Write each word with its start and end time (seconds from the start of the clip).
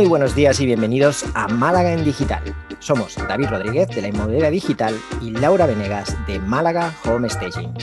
Muy 0.00 0.08
buenos 0.08 0.34
días 0.34 0.58
y 0.60 0.64
bienvenidos 0.64 1.26
a 1.34 1.46
Málaga 1.46 1.92
en 1.92 2.06
Digital. 2.06 2.42
Somos 2.78 3.16
David 3.28 3.48
Rodríguez 3.50 3.86
de 3.88 4.00
la 4.00 4.08
Inmobiliaria 4.08 4.48
Digital 4.48 4.98
y 5.20 5.30
Laura 5.30 5.66
Venegas 5.66 6.16
de 6.26 6.38
Málaga 6.38 6.94
Home 7.04 7.28
Staging. 7.28 7.74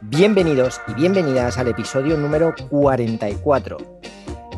Bienvenidos 0.00 0.80
y 0.88 0.94
bienvenidas 0.94 1.56
al 1.56 1.68
episodio 1.68 2.16
número 2.16 2.56
44, 2.70 3.78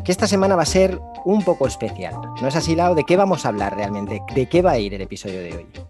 que 0.03 0.11
esta 0.11 0.25
semana 0.25 0.55
va 0.55 0.63
a 0.63 0.65
ser 0.65 0.99
un 1.23 1.43
poco 1.43 1.67
especial. 1.67 2.15
¿No 2.41 2.47
es 2.47 2.55
así, 2.55 2.75
Lau? 2.75 2.95
¿De 2.95 3.03
qué 3.03 3.15
vamos 3.15 3.45
a 3.45 3.49
hablar 3.49 3.75
realmente? 3.75 4.23
¿De 4.33 4.49
qué 4.49 4.63
va 4.63 4.71
a 4.71 4.79
ir 4.79 4.95
el 4.95 5.01
episodio 5.01 5.37
de 5.37 5.53
hoy? 5.55 5.86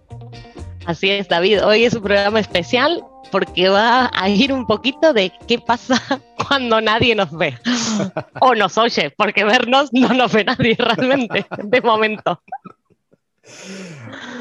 Así 0.88 1.11
es, 1.11 1.28
David. 1.28 1.66
Hoy 1.66 1.84
es 1.84 1.93
un 1.96 2.02
programa 2.02 2.39
especial 2.39 3.04
porque 3.30 3.68
va 3.68 4.10
a 4.14 4.30
ir 4.30 4.54
un 4.54 4.66
poquito 4.66 5.11
de 5.11 5.34
qué 5.46 5.60
pasa 5.60 6.02
cuando 6.48 6.80
nadie 6.80 7.14
nos 7.14 7.38
ve 7.38 7.57
o 8.39 8.56
nos 8.56 8.78
oye, 8.78 9.11
porque 9.11 9.44
vernos 9.44 9.92
no 9.92 10.14
nos 10.14 10.32
ve 10.32 10.46
nadie 10.46 10.78
realmente, 10.80 11.46
de 11.61 11.82
momento. 11.82 12.42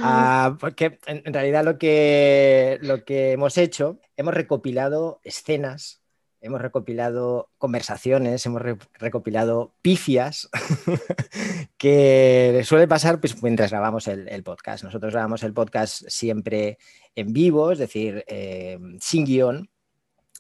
Ah, 0.05 0.57
porque 0.61 1.01
en 1.07 1.35
realidad 1.35 1.65
lo 1.65 1.79
que, 1.79 2.79
lo 2.81 3.05
que 3.05 3.33
hemos 3.33 3.59
hecho, 3.59 3.99
hemos 4.17 4.33
recopilado 4.33 5.19
escenas, 5.25 6.01
hemos 6.41 6.61
recopilado 6.61 7.51
conversaciones, 7.59 8.45
hemos 8.47 8.63
recopilado 8.95 9.75
pifias 9.83 10.49
que 11.79 12.63
suele 12.65 12.89
pasar 12.89 13.21
pues, 13.21 13.43
mientras 13.43 13.71
grabamos 13.71 14.09
el, 14.09 14.43
podcast. 14.43 14.85
Nosotros 14.85 15.13
grabamos 15.13 15.43
el 15.43 15.53
podcast 15.53 16.05
siempre 16.09 16.79
en 17.15 17.33
vivo, 17.33 17.73
es 17.73 17.79
decir, 17.79 18.25
eh, 18.29 18.79
sin 19.01 19.25
guion. 19.25 19.71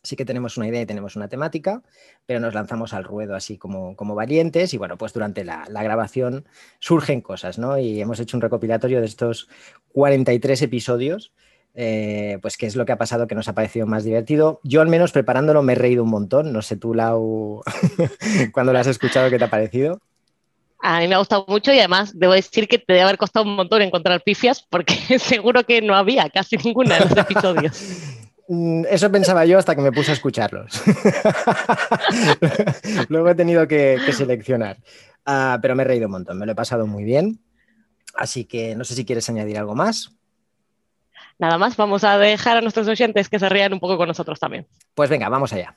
Sí 0.02 0.14
que 0.14 0.24
tenemos 0.24 0.56
una 0.56 0.68
idea 0.68 0.82
y 0.82 0.86
tenemos 0.86 1.16
una 1.16 1.28
temática, 1.28 1.82
pero 2.26 2.38
nos 2.38 2.54
lanzamos 2.54 2.92
al 2.94 3.02
ruedo 3.02 3.34
así 3.34 3.58
como, 3.58 3.96
como 3.96 4.14
valientes 4.14 4.72
y 4.72 4.78
bueno, 4.78 4.96
pues 4.96 5.12
durante 5.12 5.42
la, 5.42 5.66
la 5.68 5.82
grabación 5.82 6.46
surgen 6.78 7.20
cosas, 7.20 7.58
¿no? 7.58 7.76
Y 7.76 8.00
hemos 8.00 8.20
hecho 8.20 8.36
un 8.36 8.40
recopilatorio 8.40 9.00
de 9.00 9.06
estos 9.06 9.48
43 9.88 10.62
episodios 10.62 11.32
eh, 11.78 12.38
pues 12.40 12.56
qué 12.56 12.64
es 12.64 12.74
lo 12.74 12.86
que 12.86 12.92
ha 12.92 12.96
pasado 12.96 13.26
que 13.26 13.34
nos 13.34 13.48
ha 13.48 13.54
parecido 13.54 13.86
más 13.86 14.02
divertido. 14.02 14.60
Yo 14.64 14.80
al 14.80 14.88
menos 14.88 15.12
preparándolo 15.12 15.62
me 15.62 15.74
he 15.74 15.76
reído 15.76 16.02
un 16.02 16.10
montón. 16.10 16.52
No 16.52 16.62
sé 16.62 16.76
tú, 16.76 16.94
Lau, 16.94 17.62
cuando 18.52 18.72
lo 18.72 18.78
has 18.78 18.86
escuchado, 18.86 19.28
¿qué 19.28 19.38
te 19.38 19.44
ha 19.44 19.50
parecido? 19.50 20.00
A 20.82 21.00
mí 21.00 21.08
me 21.08 21.14
ha 21.14 21.18
gustado 21.18 21.44
mucho 21.48 21.72
y 21.72 21.78
además 21.78 22.18
debo 22.18 22.32
decir 22.32 22.66
que 22.66 22.78
te 22.78 22.94
debe 22.94 23.02
haber 23.02 23.18
costado 23.18 23.44
un 23.44 23.56
montón 23.56 23.82
encontrar 23.82 24.22
pifias 24.22 24.64
porque 24.68 24.94
seguro 25.18 25.64
que 25.64 25.82
no 25.82 25.94
había 25.94 26.30
casi 26.30 26.56
ninguna 26.56 26.96
en 26.96 27.08
los 27.08 27.18
episodios. 27.18 27.82
Mm, 28.48 28.84
eso 28.88 29.10
pensaba 29.10 29.44
yo 29.44 29.58
hasta 29.58 29.74
que 29.74 29.82
me 29.82 29.92
puse 29.92 30.12
a 30.12 30.14
escucharlos. 30.14 30.80
Luego 33.08 33.28
he 33.28 33.34
tenido 33.34 33.68
que, 33.68 33.98
seleccionar. 34.12 34.78
Ah, 35.26 35.58
pero 35.60 35.74
me 35.74 35.82
he 35.82 35.86
reído 35.86 36.06
un 36.06 36.12
montón, 36.12 36.38
me 36.38 36.46
lo 36.46 36.52
he 36.52 36.54
pasado 36.54 36.86
muy 36.86 37.04
bien. 37.04 37.38
Así 38.14 38.46
que 38.46 38.74
no 38.76 38.84
sé 38.84 38.94
si 38.94 39.04
quieres 39.04 39.28
añadir 39.28 39.58
algo 39.58 39.74
más. 39.74 40.16
Nada 41.38 41.58
más, 41.58 41.76
vamos 41.76 42.02
a 42.04 42.18
dejar 42.18 42.56
a 42.56 42.60
nuestros 42.60 42.88
oyentes 42.88 43.28
que 43.28 43.38
se 43.38 43.48
rían 43.48 43.74
un 43.74 43.80
poco 43.80 43.98
con 43.98 44.08
nosotros 44.08 44.40
también. 44.40 44.66
Pues 44.94 45.10
venga, 45.10 45.28
vamos 45.28 45.52
allá. 45.52 45.76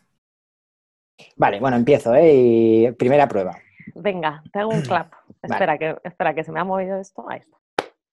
Vale, 1.35 1.59
bueno, 1.59 1.75
empiezo, 1.75 2.13
¿eh? 2.15 2.95
primera 2.97 3.27
prueba. 3.27 3.57
Venga, 3.95 4.41
te 4.53 4.59
hago 4.59 4.71
un 4.71 4.81
clap. 4.81 5.11
Espera, 5.41 5.77
que, 5.77 5.97
espera, 6.03 6.33
que 6.33 6.43
se 6.43 6.51
me 6.51 6.59
ha 6.59 6.63
movido 6.63 6.99
esto. 6.99 7.25
Ahí 7.29 7.39
está. 7.39 7.57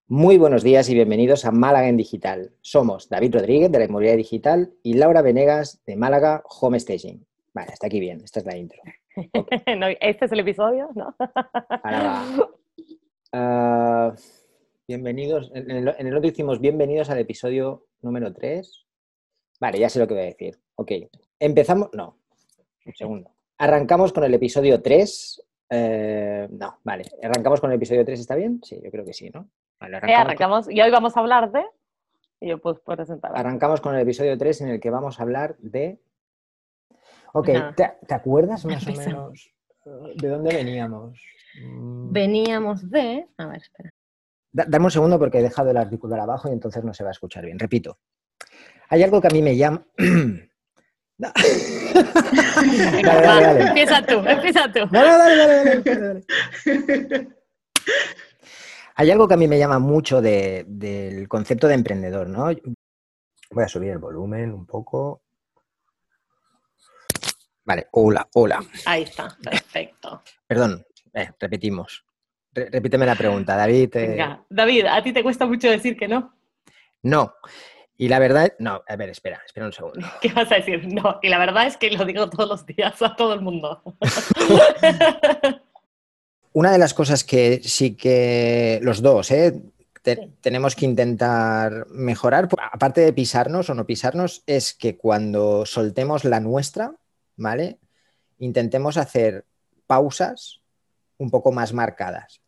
Muy 0.09 0.37
buenos 0.37 0.63
días 0.63 0.89
y 0.89 0.93
bienvenidos 0.93 1.43
a 1.43 1.51
Málaga 1.51 1.89
en 1.89 1.97
Digital. 1.97 2.53
Somos 2.61 3.09
David 3.09 3.35
Rodríguez 3.35 3.69
de 3.69 3.79
la 3.79 3.85
Inmobiliaria 3.85 4.17
Digital 4.17 4.71
y 4.81 4.93
Laura 4.93 5.21
Venegas 5.21 5.81
de 5.85 5.97
Málaga 5.97 6.43
Home 6.61 6.79
Staging. 6.79 7.25
Vale, 7.53 7.73
está 7.73 7.87
aquí 7.87 7.99
bien, 7.99 8.21
esta 8.23 8.39
es 8.39 8.45
la 8.45 8.55
intro. 8.55 8.81
este 9.99 10.25
es 10.25 10.31
el 10.31 10.39
episodio, 10.39 10.89
¿no? 10.95 11.13
Ahora 11.83 12.23
va. 13.33 14.11
Uh, 14.13 14.15
Bienvenidos. 14.87 15.51
En 15.53 15.69
el, 15.69 16.15
otro 16.15 16.29
hicimos 16.29 16.61
bienvenidos 16.61 17.09
al 17.09 17.17
episodio 17.17 17.87
número 18.01 18.33
3. 18.33 18.85
Vale, 19.59 19.79
ya 19.79 19.89
sé 19.89 19.99
lo 19.99 20.07
que 20.07 20.13
voy 20.13 20.23
a 20.23 20.27
decir. 20.27 20.57
Ok. 20.75 20.91
Empezamos. 21.37 21.89
No. 21.91 22.17
Un 22.85 22.95
segundo. 22.95 23.31
Arrancamos 23.57 24.13
con 24.13 24.23
el 24.23 24.33
episodio 24.33 24.81
3. 24.81 25.43
Eh, 25.71 26.47
no, 26.51 26.79
vale. 26.85 27.03
¿Arrancamos 27.21 27.59
con 27.59 27.69
el 27.69 27.75
episodio 27.75 28.05
3? 28.05 28.17
¿Está 28.17 28.35
bien? 28.35 28.61
Sí, 28.63 28.79
yo 28.81 28.89
creo 28.89 29.03
que 29.03 29.11
sí, 29.11 29.29
¿no? 29.29 29.49
Vale, 29.77 29.97
arrancamos. 29.97 30.71
Y 30.71 30.79
hoy 30.79 30.89
vamos 30.89 31.17
a 31.17 31.19
hablar 31.19 31.51
de. 31.51 31.65
Y 32.39 32.47
yo 32.47 32.57
pues 32.59 32.79
presentar. 32.79 33.33
Arrancamos 33.35 33.81
con 33.81 33.93
el 33.93 33.99
episodio 33.99 34.37
3 34.37 34.61
en 34.61 34.69
el 34.69 34.79
que 34.79 34.89
vamos 34.89 35.19
a 35.19 35.23
hablar 35.23 35.57
de. 35.57 35.99
Ok, 37.33 37.49
¿te, 37.75 38.13
acuerdas 38.13 38.63
más 38.63 38.87
o 38.87 38.91
menos 38.93 39.53
de 40.15 40.29
dónde 40.29 40.55
veníamos? 40.55 41.19
Veníamos 42.09 42.89
de. 42.89 43.27
A 43.37 43.47
ver, 43.47 43.57
espera. 43.57 43.91
Dame 44.65 44.85
un 44.85 44.91
segundo 44.91 45.19
porque 45.19 45.37
he 45.39 45.43
dejado 45.43 45.69
el 45.69 45.77
artículo 45.77 46.19
abajo 46.19 46.49
y 46.49 46.53
entonces 46.53 46.83
no 46.83 46.93
se 46.93 47.03
va 47.03 47.09
a 47.09 47.11
escuchar 47.11 47.45
bien. 47.45 47.59
Repito. 47.59 47.99
Hay 48.89 49.03
algo 49.03 49.21
que 49.21 49.27
a 49.27 49.31
mí 49.31 49.41
me 49.41 49.55
llama. 49.55 49.85
Empieza 53.59 54.05
tú, 54.05 54.19
empieza 54.19 54.71
tú. 54.71 54.81
Hay 58.95 59.11
algo 59.11 59.27
que 59.27 59.33
a 59.33 59.37
mí 59.37 59.47
me 59.47 59.59
llama 59.59 59.79
mucho 59.79 60.21
del 60.21 61.27
concepto 61.27 61.67
de 61.67 61.75
emprendedor, 61.75 62.27
¿no? 62.27 62.45
Voy 63.51 63.63
a 63.63 63.67
subir 63.67 63.91
el 63.91 63.99
volumen 63.99 64.51
un 64.53 64.65
poco. 64.65 65.21
Vale, 67.63 67.87
hola, 67.91 68.27
hola. 68.33 68.63
Ahí 68.85 69.03
está, 69.03 69.37
perfecto. 69.43 70.23
Perdón, 70.47 70.85
eh, 71.13 71.29
repetimos. 71.39 72.06
Repíteme 72.71 73.05
la 73.05 73.15
pregunta, 73.15 73.55
David. 73.55 73.89
Venga, 73.93 74.43
David, 74.49 74.85
¿a 74.87 75.03
ti 75.03 75.13
te 75.13 75.21
cuesta 75.21 75.45
mucho 75.45 75.69
decir 75.69 75.95
que 75.95 76.07
no? 76.07 76.33
No. 77.03 77.35
Y 77.97 78.07
la 78.07 78.19
verdad, 78.19 78.53
no, 78.59 78.81
a 78.87 78.95
ver, 78.95 79.09
espera, 79.09 79.41
espera 79.45 79.67
un 79.67 79.73
segundo. 79.73 80.07
¿Qué 80.21 80.31
vas 80.33 80.51
a 80.51 80.55
decir? 80.55 80.87
No, 80.91 81.19
y 81.21 81.29
la 81.29 81.37
verdad 81.39 81.67
es 81.67 81.77
que 81.77 81.91
lo 81.91 82.05
digo 82.05 82.29
todos 82.29 82.49
los 82.49 82.65
días 82.65 83.01
a 83.01 83.15
todo 83.15 83.33
el 83.33 83.41
mundo. 83.41 83.83
Una 86.53 86.71
de 86.71 86.77
las 86.79 86.93
cosas 86.95 87.23
que 87.23 87.61
sí 87.63 87.95
que 87.95 88.79
los 88.81 89.01
dos, 89.01 89.29
¿eh? 89.31 89.61
tenemos 90.41 90.75
que 90.75 90.85
intentar 90.85 91.85
mejorar, 91.89 92.47
aparte 92.71 93.01
de 93.01 93.11
pisarnos 93.11 93.69
o 93.69 93.73
no 93.73 93.85
pisarnos, 93.85 94.41
es 94.47 94.73
que 94.73 94.97
cuando 94.97 95.65
soltemos 95.65 96.23
la 96.23 96.39
nuestra, 96.39 96.95
¿vale? 97.35 97.77
Intentemos 98.39 98.95
hacer 98.95 99.45
pausas 99.85 100.61
un 101.17 101.29
poco 101.29 101.51
más 101.51 101.73
marcadas. 101.73 102.41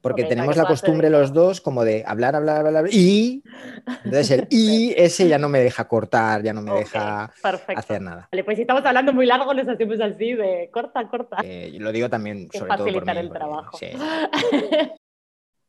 Porque 0.00 0.24
tenemos 0.24 0.56
la 0.56 0.64
costumbre 0.64 1.10
los 1.10 1.32
dos 1.32 1.60
como 1.60 1.84
de 1.84 2.04
hablar, 2.06 2.36
hablar, 2.36 2.66
hablar, 2.66 2.86
y 2.90 3.42
entonces 4.04 4.30
el 4.30 4.46
y 4.50 4.94
ese 4.96 5.28
ya 5.28 5.38
no 5.38 5.48
me 5.48 5.58
deja 5.60 5.88
cortar, 5.88 6.42
ya 6.42 6.52
no 6.52 6.62
me 6.62 6.72
deja 6.72 7.32
hacer 7.76 8.00
nada. 8.00 8.28
Vale, 8.30 8.44
pues 8.44 8.56
si 8.56 8.62
estamos 8.62 8.84
hablando 8.84 9.12
muy 9.12 9.26
largo, 9.26 9.52
les 9.52 9.68
hacemos 9.68 10.00
así 10.00 10.34
de 10.34 10.70
corta, 10.72 11.08
corta. 11.08 11.38
Eh, 11.42 11.76
lo 11.80 11.90
digo 11.90 12.08
también 12.08 12.48
sobre 12.52 12.76
todo 12.76 12.86
por 12.86 13.06
mí, 13.06 13.12
el 13.18 13.30
trabajo. 13.30 13.78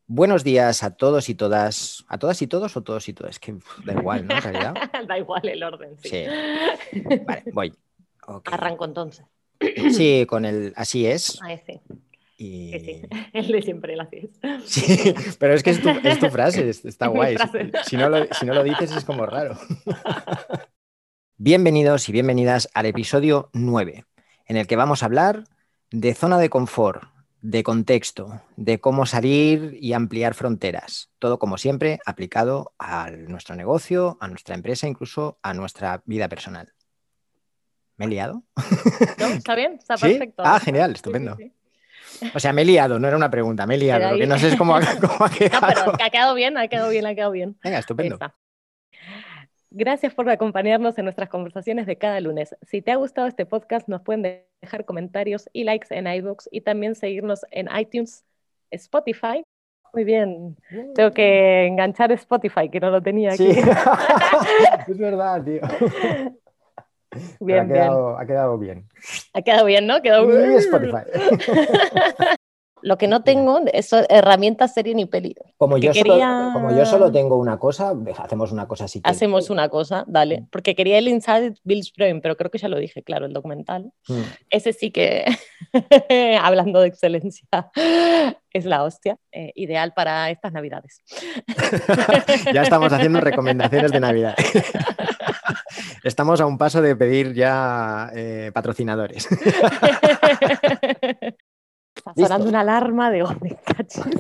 Buenos 0.08 0.44
días 0.44 0.84
a 0.84 0.96
todos 0.96 1.30
y 1.30 1.36
todas. 1.36 2.04
¿A 2.08 2.18
todas 2.18 2.42
y 2.42 2.48
todos 2.48 2.76
o 2.76 2.84
todos 2.84 3.08
y 3.08 3.14
todas? 3.14 3.40
Que 3.40 3.56
da 3.86 3.94
igual, 3.94 4.28
¿no? 4.28 4.36
En 4.36 4.42
realidad. 4.42 4.74
da 5.08 5.18
igual 5.18 5.48
el 5.48 5.64
orden, 5.64 5.98
sí. 5.98 6.26
Vale, 7.26 7.44
voy. 7.54 7.74
Arranco 8.46 8.86
entonces. 8.86 9.26
Sí, 9.92 10.26
con 10.28 10.46
el 10.46 10.74
así 10.76 11.06
es. 11.06 11.42
Ahí 11.42 11.60
sí. 11.66 11.80
Sí, 12.42 12.72
el 13.34 13.48
de 13.50 13.62
siempre 13.62 13.96
lo 13.96 14.02
haces. 14.02 14.32
Sí, 14.66 15.14
pero 15.40 15.54
es 15.54 15.62
que 15.62 15.70
es 15.70 15.80
tu, 16.20 16.30
frase, 16.32 16.68
está 16.70 17.06
guay. 17.08 17.36
Si, 17.86 17.96
no 17.96 18.10
lo, 18.10 18.26
si 18.34 18.48
no 18.48 18.56
lo 18.56 18.64
dices 18.64 18.92
es 18.96 19.06
como 19.06 19.28
raro. 19.28 19.60
Bienvenidos 21.38 22.10
y 22.10 22.12
bienvenidas 22.12 22.68
al 22.74 22.88
episodio 22.88 23.52
9, 23.54 24.06
en 24.48 24.58
el 24.58 24.66
que 24.66 24.76
vamos 24.76 25.04
a 25.04 25.06
hablar 25.06 25.44
de 25.92 26.16
zona 26.16 26.40
de 26.40 26.50
confort, 26.50 27.04
de 27.42 27.62
contexto, 27.62 28.42
de 28.56 28.80
cómo 28.80 29.06
salir 29.06 29.78
y 29.80 29.94
ampliar 29.94 30.34
fronteras. 30.34 31.12
Todo 31.20 31.38
como 31.38 31.60
siempre 31.60 32.00
aplicado 32.08 32.74
a 32.80 33.12
nuestro 33.12 33.56
negocio, 33.56 34.18
a 34.20 34.28
nuestra 34.28 34.56
empresa, 34.56 34.88
incluso 34.88 35.38
a 35.44 35.54
nuestra 35.54 36.02
vida 36.06 36.28
personal. 36.28 36.74
¿Me 37.98 38.06
he 38.06 38.10
liado? 38.10 38.42
No, 39.20 39.28
está 39.28 39.54
bien, 39.54 39.74
está 39.74 39.96
perfecto. 39.96 40.42
Ah, 40.44 40.60
genial, 40.60 40.94
estupendo. 40.94 41.38
O 42.34 42.40
sea, 42.40 42.54
me 42.54 42.62
he 42.62 42.66
liado, 42.66 43.00
no 43.00 43.08
era 43.08 43.18
una 43.18 43.32
pregunta, 43.32 43.66
me 43.66 43.76
he 43.76 43.78
liado. 43.78 44.12
Lo 44.12 44.18
que 44.18 44.28
no 44.28 44.38
sé 44.38 44.58
cómo, 44.58 44.76
ha 44.76 44.80
quedado. 45.38 45.62
No, 45.62 45.68
pero 45.68 45.94
ha 46.04 46.10
quedado 46.10 46.36
bien, 46.36 46.58
ha 46.58 46.68
quedado 46.68 46.90
bien, 46.90 47.06
ha 47.06 47.16
quedado 47.16 47.32
bien. 47.32 47.58
Venga, 47.64 47.80
estupendo. 47.80 48.18
Gracias 49.74 50.14
por 50.14 50.30
acompañarnos 50.30 50.98
en 50.98 51.06
nuestras 51.06 51.30
conversaciones 51.30 51.86
de 51.86 51.96
cada 51.96 52.20
lunes. 52.20 52.56
Si 52.62 52.82
te 52.82 52.92
ha 52.92 52.98
gustado 52.98 53.28
este 53.28 53.46
podcast, 53.46 53.88
nos 53.88 54.02
pueden 54.02 54.44
dejar 54.62 54.84
comentarios 54.84 55.50
y 55.54 55.64
likes 55.64 55.88
en 55.92 56.08
iBooks 56.08 56.50
y 56.52 56.62
también 56.62 56.94
seguirnos 56.94 57.46
en 57.52 57.70
iTunes, 57.74 58.26
Spotify. 58.70 59.44
Muy 59.94 60.04
bien. 60.04 60.58
Tengo 60.94 61.12
que 61.12 61.68
enganchar 61.68 62.12
Spotify, 62.12 62.70
que 62.70 62.82
no 62.82 62.92
lo 62.92 63.02
tenía 63.02 63.32
aquí. 63.32 63.54
Sí. 63.54 63.62
es 64.88 64.98
verdad, 64.98 65.44
tío. 65.44 65.62
Bien, 67.40 67.60
ha, 67.60 67.68
quedado, 67.68 68.18
ha 68.18 68.26
quedado 68.26 68.58
bien. 68.58 68.88
Ha 69.34 69.42
quedado 69.42 69.66
bien, 69.66 69.88
¿no? 69.88 70.02
Quedó... 70.02 70.24
Y 70.30 70.56
Spotify. 70.56 71.04
Lo 72.84 72.98
que 72.98 73.08
no 73.08 73.24
tengo 73.24 73.62
es 73.72 73.92
herramientas 74.10 74.74
serie 74.74 74.96
ni 74.96 75.06
peli. 75.06 75.36
Como 75.58 75.78
yo, 75.78 75.94
solo, 75.94 76.14
quería- 76.14 76.50
como 76.54 76.72
yo 76.76 76.86
solo 76.86 77.12
tengo 77.12 77.38
una 77.38 77.58
cosa, 77.58 77.94
hacemos 78.18 78.52
una 78.52 78.68
cosa 78.68 78.86
así. 78.86 79.02
Hacemos 79.04 79.50
una 79.50 79.70
cosa, 79.70 80.04
dale. 80.08 80.48
Porque 80.52 80.76
quería 80.76 80.98
el 80.98 81.08
Inside 81.08 81.56
Bill's 81.64 81.94
Brain, 81.96 82.22
pero 82.22 82.36
creo 82.36 82.52
que 82.52 82.58
ya 82.58 82.68
lo 82.68 82.78
dije, 82.78 83.04
claro, 83.04 83.26
el 83.26 83.34
documental. 83.34 83.92
Mm. 84.08 84.22
Ese 84.50 84.74
sí 84.74 84.92
que, 84.92 85.26
hablando 86.42 86.82
de 86.82 86.88
excelencia, 86.88 87.48
es 88.52 88.66
la 88.66 88.84
hostia. 88.84 89.18
Eh, 89.32 89.52
ideal 89.56 89.94
para 89.94 90.30
estas 90.30 90.52
navidades. 90.52 91.02
Ya 92.54 92.64
estamos 92.64 92.92
haciendo 92.92 93.22
recomendaciones 93.22 93.92
de 93.92 94.00
Navidad. 94.00 94.36
Estamos 96.04 96.42
a 96.42 96.46
un 96.46 96.58
paso 96.58 96.82
de 96.82 96.96
pedir 96.96 97.34
ya 97.34 98.10
eh, 98.14 98.52
patrocinadores. 98.54 99.28
Está 101.94 102.14
Listo. 102.16 102.28
sonando 102.28 102.50
una 102.50 102.62
alarma 102.62 103.12
de 103.12 103.24
oh, 103.24 103.36
me 103.42 103.56
cachis. 103.56 104.02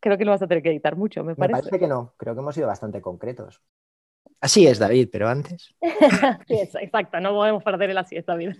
Creo 0.00 0.18
que 0.18 0.24
lo 0.24 0.32
vas 0.32 0.42
a 0.42 0.46
tener 0.46 0.62
que 0.62 0.70
editar 0.70 0.96
mucho, 0.96 1.22
me 1.22 1.32
Me 1.32 1.36
parece. 1.36 1.68
parece 1.68 1.78
que 1.78 1.86
no, 1.86 2.12
creo 2.18 2.34
que 2.34 2.40
hemos 2.40 2.54
sido 2.54 2.66
bastante 2.66 3.00
concretos. 3.00 3.62
Así 4.38 4.66
es, 4.66 4.78
David, 4.78 5.08
pero 5.10 5.28
antes. 5.28 5.74
Sí, 6.46 6.60
exacto, 6.60 7.20
no 7.20 7.30
podemos 7.30 7.62
perder 7.62 7.88
el 7.88 7.96
así 7.96 8.16
esta 8.16 8.34
vida. 8.34 8.52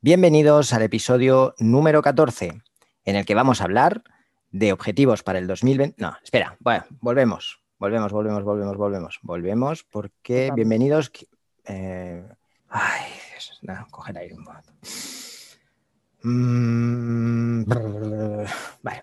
Bienvenidos 0.00 0.72
al 0.72 0.82
episodio 0.82 1.54
número 1.58 2.02
14, 2.02 2.60
en 3.04 3.16
el 3.16 3.26
que 3.26 3.34
vamos 3.34 3.60
a 3.60 3.64
hablar 3.64 4.04
de 4.52 4.72
objetivos 4.72 5.22
para 5.22 5.38
el 5.38 5.46
2020. 5.46 6.00
No, 6.00 6.16
espera, 6.22 6.56
bueno, 6.60 6.84
volvemos, 7.00 7.60
volvemos, 7.78 8.12
volvemos, 8.12 8.44
volvemos, 8.44 8.76
volvemos, 8.76 9.18
volvemos, 9.22 9.82
porque 9.84 10.44
Vamos. 10.48 10.56
bienvenidos. 10.56 11.10
eh, 11.64 12.22
ay, 12.68 13.10
Dios, 13.32 13.58
no, 13.62 13.86
coger 13.90 14.18
aire 14.18 14.34
un 14.34 14.44
momento. 14.44 14.72
Mm, 16.22 17.64
vale, 18.82 19.02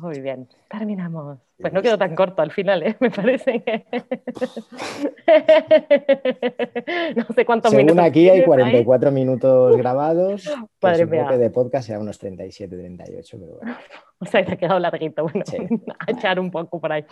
Muy 0.00 0.20
bien, 0.20 0.46
terminamos. 0.68 1.38
Pues 1.58 1.72
no 1.74 1.82
quedó 1.82 1.98
tan 1.98 2.14
corto 2.14 2.40
al 2.42 2.52
final, 2.52 2.82
¿eh? 2.82 2.96
me 3.00 3.10
parece. 3.10 3.62
que- 3.62 3.84
no 7.16 7.24
sé 7.34 7.44
cuántos 7.44 7.70
según 7.70 7.86
minutos. 7.86 8.04
aquí 8.04 8.28
hay 8.28 8.42
tienes 8.44 8.66
ahí. 8.66 8.84
44 8.84 9.10
minutos 9.10 9.76
grabados. 9.76 10.42
que 10.44 10.94
supongo 10.96 11.06
mía. 11.10 11.26
que 11.30 11.38
de 11.38 11.50
podcast 11.50 11.86
será 11.86 11.98
unos 11.98 12.18
37, 12.18 12.76
38, 12.76 13.36
pero 13.40 13.56
bueno. 13.60 13.76
O 14.22 14.26
sea, 14.26 14.44
te 14.44 14.52
ha 14.52 14.56
quedado 14.56 14.78
larguito. 14.78 15.22
Bueno, 15.22 15.42
Sí. 15.46 15.56
a 15.98 16.10
echar 16.10 16.38
un 16.40 16.50
poco 16.50 16.78
por 16.78 16.92
ahí. 16.92 17.04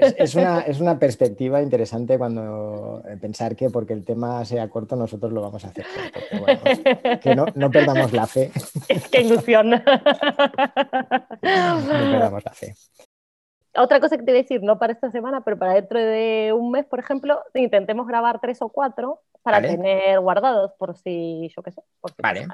Es, 0.00 0.14
es 0.18 0.34
una, 0.34 0.60
es 0.60 0.80
una 0.80 0.98
perspectiva 0.98 1.60
interesante 1.62 2.16
cuando 2.16 3.02
eh, 3.06 3.16
pensar 3.20 3.54
que 3.56 3.68
porque 3.70 3.92
el 3.92 4.04
tema 4.04 4.42
sea 4.46 4.68
corto 4.68 4.96
nosotros 4.96 5.32
lo 5.32 5.42
vamos 5.42 5.62
a 5.64 5.68
hacer 5.68 5.84
bueno, 6.40 6.60
que 7.20 7.34
no, 7.36 7.44
no 7.54 7.70
perdamos 7.70 8.12
la 8.14 8.26
fe. 8.26 8.50
Qué 9.10 9.20
ilusión. 9.22 9.72
No 11.44 12.10
perdamos 12.10 12.44
la 12.44 12.52
fe. 12.54 12.74
Otra 13.76 13.98
cosa 13.98 14.16
que 14.16 14.22
te 14.22 14.30
iba 14.30 14.38
a 14.38 14.42
decir, 14.42 14.62
no 14.62 14.78
para 14.78 14.92
esta 14.92 15.10
semana, 15.10 15.40
pero 15.44 15.58
para 15.58 15.74
dentro 15.74 15.98
de 15.98 16.52
un 16.56 16.70
mes, 16.70 16.86
por 16.86 17.00
ejemplo, 17.00 17.40
intentemos 17.54 18.06
grabar 18.06 18.40
tres 18.40 18.62
o 18.62 18.68
cuatro 18.68 19.20
para 19.42 19.56
Vale. 19.58 19.68
tener 19.76 20.20
guardados, 20.20 20.72
por 20.78 20.96
si, 20.96 21.50
yo 21.54 21.60
qué 21.62 21.72
sé. 21.72 21.82
por 22.00 22.12
si 22.12 22.16
Vale. 22.22 22.46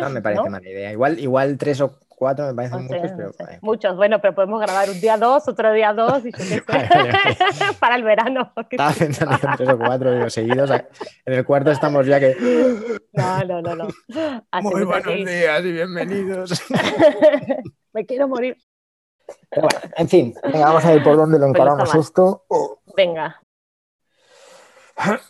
No 0.00 0.10
me 0.10 0.20
parece 0.20 0.42
¿No? 0.44 0.50
mala 0.50 0.68
idea. 0.68 0.92
Igual, 0.92 1.18
igual 1.18 1.56
tres 1.56 1.80
o 1.80 1.98
cuatro 2.06 2.46
me 2.46 2.54
parecen 2.54 2.82
No 2.82 2.88
sé, 2.88 2.94
muchos, 2.96 3.10
no 3.12 3.16
pero. 3.16 3.32
sé. 3.32 3.42
vale. 3.44 3.58
Muchos, 3.62 3.96
bueno, 3.96 4.20
pero 4.20 4.34
podemos 4.34 4.60
grabar 4.60 4.90
un 4.90 5.00
día 5.00 5.16
dos, 5.16 5.48
otro 5.48 5.72
día 5.72 5.94
dos, 5.94 6.24
y 6.26 6.30
yo 6.32 6.38
qué 6.38 6.44
sé. 6.44 6.62
Vale, 6.68 6.88
vale, 6.90 7.36
para 7.80 7.96
el 7.96 8.02
verano. 8.04 8.52
Estaba 8.70 8.92
pensando 8.92 9.34
en 9.42 9.56
tres 9.56 9.68
o 9.70 9.78
cuatro 9.78 10.12
digo, 10.12 10.28
seguidos. 10.30 10.70
En 10.70 11.32
el 11.32 11.44
cuarto 11.46 11.70
estamos 11.70 12.06
ya 12.06 12.20
que. 12.20 12.36
No, 13.14 13.44
no, 13.44 13.62
no, 13.62 13.74
no. 13.74 13.88
Hacemos 14.50 14.96
así. 15.06 15.24
días 15.24 15.64
y 15.64 15.72
bienvenidos. 15.72 16.62
Me 17.92 18.06
quiero 18.06 18.28
morir. 18.28 18.56
Pero 19.50 19.68
bueno, 19.68 19.80
en 19.96 20.08
fin, 20.08 20.34
venga, 20.42 20.66
vamos 20.66 20.84
a 20.84 20.92
ver 20.92 21.02
por 21.02 21.16
dónde 21.16 21.38
lo 21.38 21.46
Pues 21.46 21.54
encaramos 21.56 21.94
esto. 21.94 22.44
Oh. 22.48 22.80
Venga, 22.96 23.40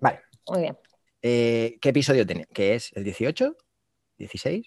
Vale. 0.00 0.20
muy 0.48 0.60
bien. 0.62 0.78
eh, 1.22 1.78
¿Qué 1.80 1.88
episodio 1.90 2.26
tiene? 2.26 2.46
¿Qué 2.52 2.74
es? 2.74 2.92
¿El 2.94 3.04
18? 3.04 3.56
¿16? 4.18 4.66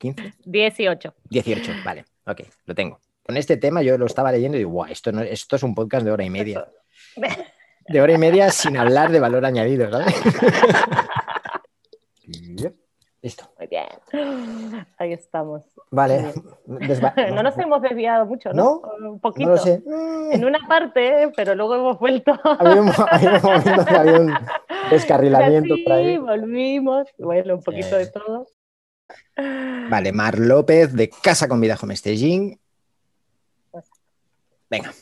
¿15? 0.00 0.34
18. 0.44 1.14
18, 1.30 1.72
vale, 1.84 2.04
ok, 2.26 2.40
lo 2.64 2.74
tengo. 2.74 3.00
Con 3.22 3.36
este 3.36 3.56
tema 3.56 3.82
yo 3.82 3.98
lo 3.98 4.06
estaba 4.06 4.32
leyendo 4.32 4.56
y 4.56 4.60
digo, 4.60 4.70
guau, 4.70 4.90
esto, 4.90 5.12
no, 5.12 5.22
esto 5.22 5.56
es 5.56 5.62
un 5.62 5.74
podcast 5.74 6.04
de 6.04 6.10
hora 6.12 6.24
y 6.24 6.30
media. 6.30 6.66
De 7.90 8.02
hora 8.02 8.12
y 8.12 8.18
media 8.18 8.50
sin 8.50 8.76
hablar 8.76 9.10
de 9.10 9.18
valor 9.18 9.46
añadido, 9.46 9.90
¿sabes? 9.90 10.14
Listo. 13.22 13.50
Bien. 13.70 13.86
Ahí 14.98 15.12
estamos. 15.12 15.62
Vale. 15.90 16.32
No 17.34 17.42
nos 17.42 17.56
hemos 17.58 17.82
desviado 17.82 18.26
mucho, 18.26 18.52
¿no? 18.52 18.80
Un 19.00 19.20
poquito. 19.20 19.48
No 19.50 19.56
lo 19.56 19.60
sé. 19.60 19.82
En 20.32 20.44
una 20.44 20.58
parte, 20.68 21.30
pero 21.36 21.54
luego 21.54 21.74
hemos 21.76 21.98
vuelto. 21.98 22.32
Había 22.44 22.82
un, 22.82 22.90
había 23.10 23.36
un 23.36 23.42
momento 23.42 23.84
que 23.86 23.94
había 23.96 24.20
un 24.20 24.34
descarrilamiento 24.90 25.74
Sí, 25.74 25.82
por 25.84 25.92
ahí. 25.94 26.18
volvimos. 26.18 27.08
Bueno, 27.18 27.54
un 27.54 27.62
poquito 27.62 27.88
Sí. 27.88 27.94
de 27.96 28.06
todo. 28.08 28.46
Vale, 29.88 30.12
Mar 30.12 30.38
López 30.38 30.92
de 30.94 31.08
Casa 31.08 31.48
con 31.48 31.60
Vida 31.62 31.78
Home 31.80 31.96
Staging. 31.96 32.58
Venga. 34.68 34.92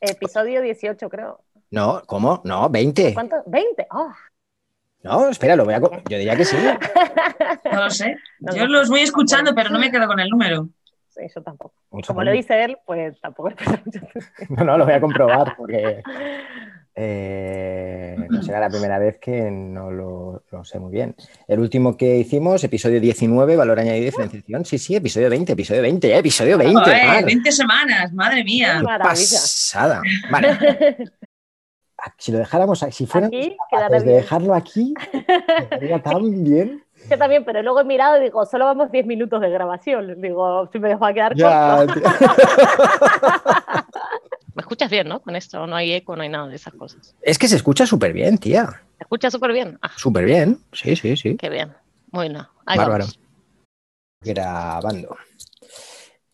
Episodio 0.00 0.60
18, 0.60 1.08
creo. 1.08 1.40
No, 1.70 2.02
¿cómo? 2.06 2.42
No, 2.44 2.68
20. 2.68 3.14
¿Cuánto? 3.14 3.36
¿20? 3.46 3.86
¡Ah! 3.90 4.14
No, 5.02 5.28
espera, 5.28 5.56
lo 5.56 5.64
voy 5.64 5.74
a. 5.74 5.80
Yo 5.80 6.18
diría 6.18 6.36
que 6.36 6.44
sí. 6.44 6.56
No 7.72 7.84
lo 7.84 7.90
sé. 7.90 8.16
No, 8.40 8.54
Yo 8.54 8.66
no. 8.66 8.72
los 8.78 8.88
voy 8.88 9.00
escuchando, 9.00 9.54
pero 9.54 9.70
no 9.70 9.78
me 9.78 9.90
quedo 9.90 10.06
con 10.06 10.18
el 10.20 10.28
número. 10.28 10.68
Sí, 11.08 11.22
yo 11.34 11.42
tampoco. 11.42 11.74
Un 11.90 12.02
Como 12.02 12.22
lo 12.22 12.32
dice 12.32 12.64
él, 12.64 12.78
pues 12.84 13.20
tampoco. 13.20 13.50
No, 14.50 14.64
no, 14.64 14.78
lo 14.78 14.84
voy 14.84 14.94
a 14.94 15.00
comprobar 15.00 15.54
porque 15.56 16.02
eh, 16.94 18.16
no 18.28 18.42
será 18.42 18.60
la 18.60 18.68
primera 18.68 18.98
vez 18.98 19.18
que 19.18 19.50
no 19.50 19.90
lo, 19.90 20.44
lo 20.50 20.64
sé 20.64 20.78
muy 20.78 20.92
bien. 20.92 21.14
El 21.46 21.60
último 21.60 21.96
que 21.96 22.16
hicimos, 22.16 22.62
episodio 22.64 23.00
19, 23.00 23.56
valor 23.56 23.78
añadido 23.78 24.02
y 24.02 24.06
diferenciación. 24.06 24.64
Sí, 24.64 24.78
sí, 24.78 24.96
episodio 24.96 25.30
20, 25.30 25.52
episodio 25.52 25.82
20, 25.82 26.08
eh, 26.08 26.18
episodio 26.18 26.58
20. 26.58 26.74
Joder, 26.80 27.06
Mar. 27.06 27.24
20 27.24 27.52
semanas, 27.52 28.12
madre 28.12 28.44
mía. 28.44 28.78
Qué 28.80 28.86
pasada. 29.02 30.02
Vale, 30.30 30.96
si 32.16 32.32
lo 32.32 32.38
dejáramos, 32.38 32.82
aquí- 32.82 32.92
si 32.92 33.06
fuéramos 33.06 33.34
Aquí 33.36 33.50
capaces 33.50 33.68
quedará 33.70 33.98
de 33.98 34.04
bien. 34.04 34.16
dejarlo 34.16 34.54
aquí, 34.54 34.94
quedaría 35.70 36.02
tan 36.02 36.44
bien. 36.44 36.84
Yo 37.10 37.16
también, 37.16 37.44
pero 37.44 37.62
luego 37.62 37.80
he 37.80 37.84
mirado 37.84 38.18
y 38.18 38.24
digo, 38.24 38.44
solo 38.44 38.64
vamos 38.66 38.90
10 38.90 39.06
minutos 39.06 39.40
de 39.40 39.48
grabación. 39.50 40.20
Digo, 40.20 40.68
si 40.72 40.78
me 40.78 40.94
va 40.96 41.08
a 41.08 41.14
quedar 41.14 41.34
Ya, 41.36 41.76
corto. 41.86 42.00
Me 44.54 44.62
escuchas 44.62 44.90
bien, 44.90 45.08
¿no? 45.08 45.20
Con 45.20 45.36
esto 45.36 45.64
no 45.68 45.76
hay 45.76 45.92
eco, 45.92 46.16
no 46.16 46.22
hay 46.22 46.28
nada 46.28 46.48
de 46.48 46.56
esas 46.56 46.74
cosas. 46.74 47.14
Es 47.22 47.38
que 47.38 47.46
se 47.46 47.54
escucha 47.54 47.86
súper 47.86 48.12
bien, 48.12 48.36
tía. 48.38 48.64
¿Me 48.98 49.02
escuchas 49.02 49.32
súper 49.32 49.52
bien? 49.52 49.78
Ah, 49.80 49.90
Súper 49.96 50.24
bien. 50.24 50.58
Sí, 50.72 50.96
sí, 50.96 51.16
sí. 51.16 51.36
qué 51.36 51.48
bien. 51.48 51.72
Bueno, 52.08 52.50
ahí 52.66 52.76
Bárbaro. 52.76 53.04
vamos. 53.04 53.20
Grabando. 54.20 55.16
He 55.62 55.66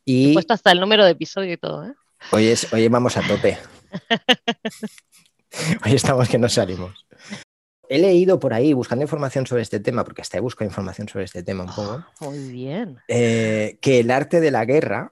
Y 0.06 0.33
puesto 0.33 0.54
hasta 0.54 0.73
el 0.73 0.80
número 0.80 1.04
de 1.04 1.11
episodio 1.11 1.52
y 1.52 1.56
todo, 1.59 1.85
¿eh? 1.85 1.92
hoy, 2.33 2.49
es, 2.49 2.73
hoy 2.73 2.88
vamos 2.88 3.14
a 3.18 3.23
tope. 3.28 3.59
Hoy 5.84 5.94
estamos 5.94 6.28
que 6.28 6.38
no 6.38 6.49
salimos. 6.49 7.06
He 7.88 7.99
leído 7.99 8.38
por 8.40 8.54
ahí, 8.54 8.73
buscando 8.73 9.02
información 9.02 9.46
sobre 9.46 9.62
este 9.62 9.78
tema, 9.78 10.04
porque 10.04 10.23
hasta 10.23 10.38
he 10.38 10.40
buscado 10.40 10.68
información 10.68 11.08
sobre 11.08 11.26
este 11.26 11.42
tema 11.42 11.64
un 11.64 11.75
poco, 11.75 12.04
Muy 12.20 12.38
bien. 12.50 12.99
eh, 13.08 13.78
que 13.80 14.00
El 14.00 14.11
arte 14.11 14.40
de 14.40 14.50
la 14.50 14.64
guerra 14.64 15.11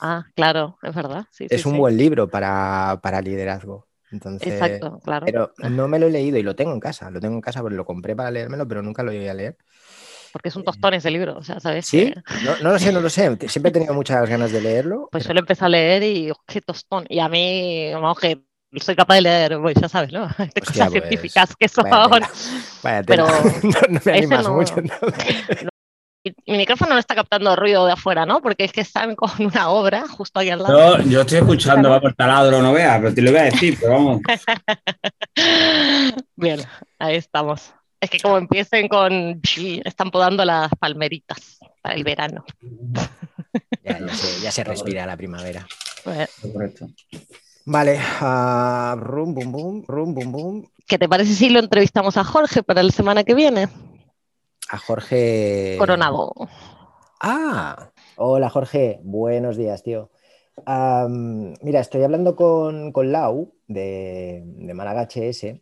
Ah, 0.00 0.26
claro, 0.34 0.78
es 0.82 0.94
verdad. 0.94 1.24
Sí, 1.30 1.46
es 1.48 1.62
sí, 1.62 1.68
un 1.68 1.74
sí. 1.74 1.78
buen 1.80 1.96
libro 1.96 2.28
para, 2.28 2.98
para 3.02 3.20
liderazgo. 3.20 3.86
Entonces, 4.10 4.52
Exacto, 4.52 5.00
claro. 5.04 5.26
Pero 5.26 5.52
no 5.70 5.86
me 5.88 5.98
lo 5.98 6.06
he 6.06 6.10
leído 6.10 6.38
y 6.38 6.42
lo 6.42 6.56
tengo 6.56 6.72
en 6.72 6.80
casa. 6.80 7.10
Lo 7.10 7.20
tengo 7.20 7.34
en 7.34 7.40
casa 7.40 7.60
porque 7.60 7.76
lo 7.76 7.84
compré 7.84 8.16
para 8.16 8.30
leérmelo, 8.30 8.66
pero 8.66 8.82
nunca 8.82 9.02
lo 9.02 9.12
llegué 9.12 9.30
a 9.30 9.34
leer. 9.34 9.56
Porque 10.32 10.48
es 10.50 10.56
un 10.56 10.64
tostón 10.64 10.94
ese 10.94 11.10
libro, 11.10 11.36
o 11.38 11.42
sea, 11.42 11.58
¿sabes? 11.60 11.86
¿Sí? 11.86 12.12
que- 12.12 12.20
No, 12.44 12.56
no 12.62 12.72
lo 12.72 12.78
sé, 12.78 12.92
no 12.92 13.00
lo 13.00 13.10
sé. 13.10 13.36
Siempre 13.48 13.70
he 13.70 13.72
tenido 13.72 13.94
muchas 13.94 14.28
ganas 14.28 14.52
de 14.52 14.60
leerlo. 14.60 15.08
Pues 15.12 15.26
yo 15.26 15.34
lo 15.34 15.40
empecé 15.40 15.64
a 15.64 15.68
leer 15.68 16.02
y 16.02 16.30
oh, 16.30 16.36
qué 16.46 16.60
tostón. 16.60 17.06
Y 17.08 17.18
a 17.20 17.28
mí, 17.28 17.90
vamos, 17.92 18.18
que 18.18 18.42
soy 18.76 18.94
capaz 18.96 19.14
de 19.16 19.20
leer, 19.22 19.58
pues 19.60 19.76
ya 19.80 19.88
sabes, 19.88 20.12
¿no? 20.12 20.26
De 20.38 20.44
Hostia, 20.44 20.60
cosas 20.62 20.90
pues, 20.90 20.92
científicas 20.92 21.56
que 21.56 21.68
son. 21.68 21.88
vaya. 21.88 22.30
Vaya 22.82 23.02
Pero 23.06 23.26
no, 23.62 23.70
no 23.88 24.00
me 24.04 24.12
animas 24.12 24.44
no- 24.44 24.54
mucho. 24.54 24.74
Y 26.24 26.34
Mi 26.52 26.58
micrófono 26.58 26.94
no 26.94 26.98
está 27.00 27.14
captando 27.14 27.54
ruido 27.56 27.86
de 27.86 27.92
afuera, 27.92 28.26
¿no? 28.26 28.42
Porque 28.42 28.64
es 28.64 28.72
que 28.72 28.80
están 28.80 29.14
con 29.14 29.30
una 29.38 29.70
obra 29.70 30.06
justo 30.08 30.40
ahí 30.40 30.50
al 30.50 30.62
lado. 30.62 30.98
Yo, 30.98 31.04
yo 31.10 31.20
estoy 31.22 31.38
escuchando, 31.38 31.90
va 31.90 32.00
por 32.00 32.14
taladro, 32.14 32.60
no 32.60 32.72
veas, 32.72 32.98
pero 33.00 33.14
te 33.14 33.22
lo 33.22 33.30
voy 33.30 33.40
a 33.40 33.44
decir, 33.44 33.78
pero 33.80 33.92
vamos. 33.92 34.20
Bien, 36.36 36.60
ahí 36.98 37.16
estamos. 37.16 37.72
Es 38.00 38.10
que 38.10 38.20
como 38.20 38.36
empiecen 38.38 38.88
con... 38.88 39.40
Están 39.84 40.10
podando 40.10 40.44
las 40.44 40.70
palmeritas 40.78 41.58
para 41.82 41.94
el 41.94 42.04
verano. 42.04 42.44
Ya, 43.84 43.98
ya 43.98 44.14
se, 44.14 44.40
ya 44.40 44.50
se 44.52 44.64
respira 44.64 45.06
la 45.06 45.16
primavera. 45.16 45.66
Pues, 46.04 46.28
Correcto. 46.52 46.88
Vale, 47.70 47.98
ah, 48.22 48.96
rum, 48.98 49.34
bum, 49.34 49.52
bum, 49.52 49.84
rum, 49.86 50.14
bum, 50.14 50.32
bum. 50.32 50.64
¿Qué 50.86 50.96
te 50.96 51.06
parece 51.06 51.34
si 51.34 51.50
lo 51.50 51.60
entrevistamos 51.60 52.16
a 52.16 52.24
Jorge 52.24 52.62
para 52.62 52.82
la 52.82 52.90
semana 52.90 53.24
que 53.24 53.34
viene? 53.34 53.68
A 54.70 54.78
Jorge. 54.78 55.76
Coronado. 55.78 56.32
Ah, 57.20 57.90
hola 58.16 58.48
Jorge, 58.48 59.00
buenos 59.02 59.58
días, 59.58 59.82
tío. 59.82 60.08
Mira, 61.60 61.80
estoy 61.80 62.02
hablando 62.04 62.36
con, 62.36 62.90
con 62.90 63.12
Lau 63.12 63.52
de, 63.66 64.44
de 64.46 64.72
Málaga 64.72 65.02
HS 65.02 65.60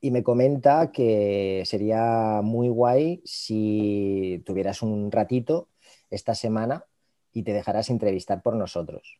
y 0.00 0.12
me 0.12 0.22
comenta 0.22 0.92
que 0.92 1.64
sería 1.66 2.40
muy 2.40 2.68
guay 2.68 3.20
si 3.24 4.44
tuvieras 4.46 4.80
un 4.80 5.10
ratito 5.10 5.70
esta 6.08 6.36
semana 6.36 6.84
y 7.32 7.42
te 7.42 7.52
dejaras 7.52 7.90
entrevistar 7.90 8.42
por 8.42 8.54
nosotros. 8.54 9.18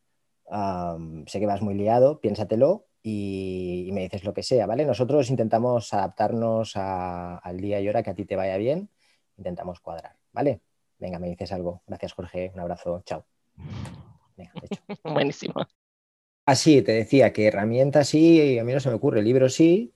Sé 1.27 1.41
que 1.41 1.47
vas 1.47 1.63
muy 1.63 1.75
liado, 1.75 2.21
piénsatelo 2.21 2.87
y, 3.03 3.85
y 3.89 3.93
me 3.93 4.03
dices 4.03 4.25
lo 4.25 4.33
que 4.35 4.43
sea, 4.43 4.67
¿vale? 4.67 4.85
Nosotros 4.85 5.31
intentamos 5.31 5.93
adaptarnos 5.93 6.77
a- 6.77 7.39
al 7.39 7.61
día 7.61 7.81
y 7.81 7.89
hora 7.89 8.03
que 8.03 8.11
a 8.11 8.15
ti 8.15 8.25
te 8.25 8.37
vaya 8.37 8.57
bien, 8.57 8.89
intentamos 9.37 9.81
cuadrar, 9.81 10.17
¿vale? 10.33 10.61
Venga, 10.99 11.19
me 11.19 11.29
dices 11.29 11.53
algo. 11.53 11.83
Gracias, 11.87 12.13
Jorge. 12.15 12.51
Un 12.55 12.61
abrazo. 12.61 13.03
Chao. 13.05 13.25
Venga, 14.37 14.53
hecho. 14.63 14.81
Buenísimo. 15.05 15.55
Así, 16.47 16.81
te 16.83 16.93
decía 16.93 17.33
que 17.33 17.49
herramientas 17.49 18.09
sí, 18.09 18.59
a 18.59 18.65
mí 18.65 18.73
no 18.73 18.81
se 18.81 18.89
me 18.89 18.95
ocurre, 18.95 19.21
libros 19.23 19.55
sí, 19.55 19.93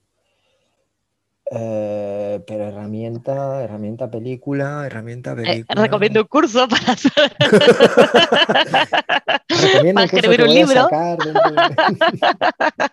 eh, 1.49 2.43
pero 2.45 2.67
herramienta, 2.67 3.63
herramienta 3.63 4.09
película, 4.11 4.85
herramienta 4.85 5.31
Eh, 5.31 5.35
película. 5.35 5.81
recomiendo 5.81 6.21
un 6.21 6.27
curso 6.27 6.67
para 6.67 6.93
hacer. 6.93 7.11
Curso 9.67 10.15
escribir 10.15 10.41
un 10.43 10.53
libro. 10.53 10.81
sacar 10.83 11.17
dentro 11.17 11.51
de- 11.51 12.91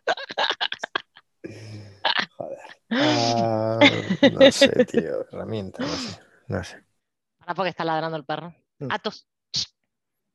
Joder. 2.37 2.59
Ah, 2.91 3.79
no 4.33 4.53
sé, 4.53 4.69
tío, 4.87 5.27
herramienta, 5.31 5.83
no 5.83 5.89
sé, 5.89 6.21
no 6.49 6.65
sé. 6.65 6.85
Ahora 7.41 7.55
porque 7.55 7.71
está 7.71 7.85
ladrando 7.85 8.17
el 8.17 8.25
perro. 8.25 8.55
Mm. 8.79 8.89
Atos. 8.91 9.27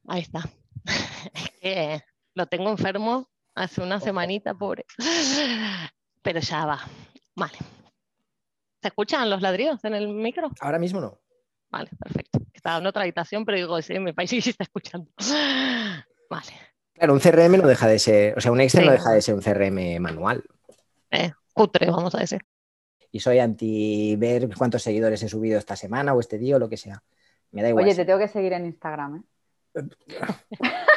Ahí 0.08 0.22
está. 0.22 0.42
Es 1.34 1.50
que 1.62 2.02
lo 2.36 2.46
tengo 2.48 2.70
enfermo 2.70 3.30
hace 3.56 3.82
una 3.82 4.00
semanita, 4.02 4.54
pobre. 4.54 4.86
Pero 6.22 6.40
ya 6.42 6.66
va. 6.66 6.80
Vale. 7.36 7.58
¿Se 8.82 8.90
escuchan 8.90 9.30
los 9.30 9.42
ladridos 9.42 9.84
en 9.86 9.94
el 9.96 10.10
micro? 10.10 10.52
Ahora 10.60 10.78
mismo 10.80 11.00
no. 11.00 11.20
Vale, 11.72 11.90
perfecto. 11.98 12.40
Estaba 12.54 12.78
en 12.80 12.86
otra 12.88 13.04
habitación, 13.04 13.46
pero 13.46 13.58
digo, 13.58 13.82
sí, 13.82 13.94
en 13.94 14.04
mi 14.04 14.12
país 14.14 14.30
sí 14.30 14.42
se 14.42 14.50
está 14.52 14.64
escuchando. 14.66 15.10
Vale. 16.34 16.52
Claro, 16.94 17.14
un 17.14 17.20
CRM 17.20 17.58
no 17.58 17.68
deja 17.68 17.88
de 17.88 18.00
ser, 18.00 18.38
o 18.38 18.42
sea, 18.42 18.52
un 18.52 18.62
Excel 18.62 18.82
Sí. 18.82 18.86
no 18.88 18.92
deja 18.92 19.12
de 19.12 19.22
ser 19.22 19.36
un 19.36 19.42
CRM 19.42 20.00
manual. 20.00 20.44
Eh, 21.12 21.32
cutre, 21.54 21.90
vamos 21.92 22.16
a 22.16 22.20
decir. 22.20 22.42
Y 23.12 23.20
soy 23.20 23.38
anti 23.40 24.16
ver 24.16 24.50
cuántos 24.58 24.82
seguidores 24.82 25.22
he 25.22 25.30
subido 25.30 25.60
esta 25.60 25.76
semana 25.76 26.14
o 26.14 26.20
este 26.20 26.38
día 26.40 26.56
o 26.56 26.60
lo 26.60 26.70
que 26.70 26.78
sea. 26.78 27.04
Me 27.52 27.62
da 27.62 27.70
igual. 27.70 27.86
Oye, 27.86 27.94
te 27.94 28.06
tengo 28.06 28.18
que 28.18 28.28
seguir 28.28 28.54
en 28.54 28.66
Instagram, 28.66 29.18
¿eh? 29.18 29.24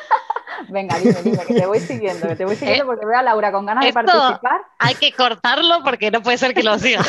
Venga, 0.68 0.98
dime, 0.98 1.22
dime, 1.22 1.38
que 1.46 1.54
te 1.54 1.66
voy 1.66 1.80
siguiendo, 1.80 2.28
que 2.28 2.36
te 2.36 2.44
voy 2.44 2.56
siguiendo 2.56 2.86
porque 2.86 3.06
veo 3.06 3.18
a 3.18 3.22
Laura 3.22 3.52
con 3.52 3.66
ganas 3.66 3.84
de 3.84 3.92
participar. 3.92 4.60
Hay 4.78 4.94
que 4.94 5.12
cortarlo 5.12 5.82
porque 5.84 6.10
no 6.10 6.22
puede 6.22 6.38
ser 6.38 6.54
que 6.54 6.62
lo 6.62 6.78
siga. 6.78 7.00